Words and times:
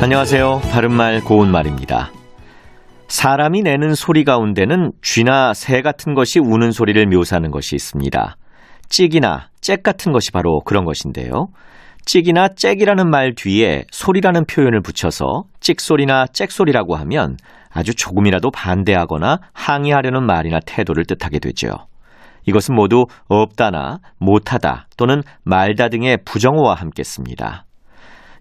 안녕하세요. 0.00 0.60
바른말 0.70 1.24
고운말입니다. 1.24 2.12
사람이 3.08 3.62
내는 3.62 3.96
소리 3.96 4.22
가운데는 4.22 4.92
쥐나 5.02 5.54
새 5.54 5.82
같은 5.82 6.14
것이 6.14 6.38
우는 6.38 6.70
소리를 6.70 7.04
묘사하는 7.06 7.50
것이 7.50 7.74
있습니다. 7.74 8.36
찍이나 8.88 9.48
짹 9.60 9.78
같은 9.82 10.12
것이 10.12 10.30
바로 10.30 10.60
그런 10.64 10.84
것인데요. 10.84 11.48
찍이나 12.06 12.54
짹이라는 12.54 13.10
말 13.10 13.34
뒤에 13.34 13.86
소리라는 13.90 14.44
표현을 14.46 14.82
붙여서 14.82 15.42
찍소리나 15.58 16.26
짹소리라고 16.32 16.94
하면 16.94 17.36
아주 17.68 17.92
조금이라도 17.92 18.52
반대하거나 18.52 19.40
항의하려는 19.52 20.24
말이나 20.24 20.60
태도를 20.64 21.06
뜻하게 21.06 21.40
되죠. 21.40 21.70
이것은 22.46 22.76
모두 22.76 23.06
없다나 23.26 23.98
못하다 24.18 24.86
또는 24.96 25.22
말다 25.42 25.88
등의 25.88 26.18
부정어와 26.24 26.74
함께 26.74 27.02
씁니다. 27.02 27.64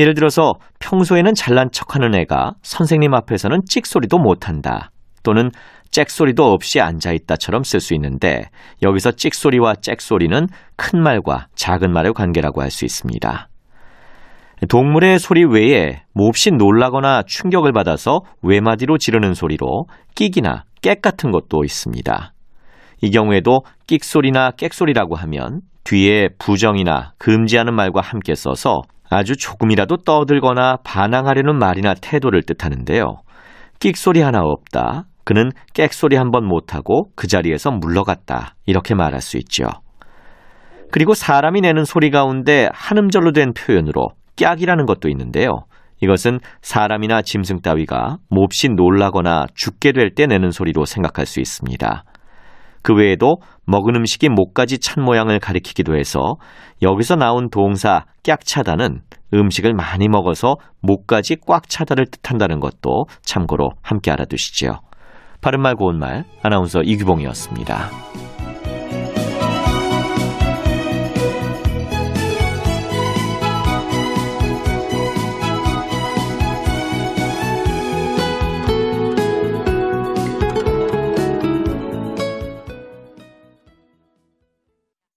예를 0.00 0.14
들어서 0.14 0.54
평소에는 0.78 1.34
잘난 1.34 1.68
척하는 1.70 2.14
애가 2.14 2.54
선생님 2.62 3.12
앞에서는 3.12 3.60
찍소리도 3.68 4.16
못한다 4.18 4.90
또는 5.22 5.50
짹소리도 5.90 6.42
없이 6.52 6.80
앉아있다처럼 6.80 7.64
쓸 7.64 7.80
수 7.80 7.92
있는데 7.94 8.44
여기서 8.82 9.12
찍소리와 9.12 9.74
짹소리는 9.82 10.46
큰 10.76 11.02
말과 11.02 11.48
작은 11.54 11.92
말의 11.92 12.14
관계라고 12.14 12.62
할 12.62 12.70
수 12.70 12.86
있습니다. 12.86 13.48
동물의 14.70 15.18
소리 15.18 15.44
외에 15.44 16.02
몹시 16.14 16.50
놀라거나 16.50 17.24
충격을 17.26 17.72
받아서 17.72 18.20
외마디로 18.42 18.96
지르는 18.96 19.34
소리로 19.34 19.86
끽이나 20.14 20.64
깨 20.80 20.94
같은 20.94 21.30
것도 21.30 21.64
있습니다. 21.64 22.32
이 23.02 23.10
경우에도 23.10 23.64
끽소리나 23.86 24.52
깨소리라고 24.52 25.16
하면 25.16 25.60
뒤에 25.84 26.28
부정이나 26.38 27.12
금지하는 27.18 27.74
말과 27.74 28.00
함께 28.00 28.34
써서 28.34 28.82
아주 29.10 29.36
조금이라도 29.36 29.98
떠들거나 29.98 30.78
반항하려는 30.84 31.58
말이나 31.58 31.94
태도를 32.00 32.42
뜻하는데요. 32.42 33.16
끽소리 33.80 34.20
하나 34.20 34.40
없다. 34.42 35.04
그는 35.24 35.50
객소리 35.74 36.16
한 36.16 36.30
번 36.30 36.44
못하고 36.46 37.10
그 37.16 37.26
자리에서 37.26 37.70
물러갔다. 37.70 38.54
이렇게 38.66 38.94
말할 38.94 39.20
수 39.20 39.36
있죠. 39.38 39.64
그리고 40.92 41.14
사람이 41.14 41.60
내는 41.60 41.84
소리 41.84 42.10
가운데 42.10 42.68
한 42.72 42.98
음절로 42.98 43.32
된 43.32 43.52
표현으로 43.52 44.08
깍이라는 44.36 44.86
것도 44.86 45.08
있는데요. 45.08 45.64
이것은 46.00 46.40
사람이나 46.62 47.22
짐승 47.22 47.60
따위가 47.60 48.16
몹시 48.28 48.68
놀라거나 48.68 49.46
죽게 49.54 49.92
될 49.92 50.14
때 50.14 50.26
내는 50.26 50.50
소리로 50.50 50.84
생각할 50.86 51.26
수 51.26 51.40
있습니다. 51.40 52.04
그 52.82 52.94
외에도 52.94 53.36
먹은 53.66 53.94
음식이 53.96 54.28
목까지 54.28 54.78
찬 54.78 55.04
모양을 55.04 55.38
가리키기도 55.38 55.96
해서 55.96 56.36
여기서 56.82 57.16
나온 57.16 57.50
동사 57.50 58.04
깍 58.24 58.44
차다는 58.44 59.02
음식을 59.34 59.74
많이 59.74 60.08
먹어서 60.08 60.56
목까지 60.80 61.36
꽉 61.46 61.68
차다를 61.68 62.06
뜻한다는 62.06 62.60
것도 62.60 63.06
참고로 63.22 63.70
함께 63.82 64.10
알아두시지요. 64.10 64.80
바른말 65.40 65.74
고운말 65.76 66.24
아나운서 66.42 66.82
이규봉이었습니다. 66.82 68.29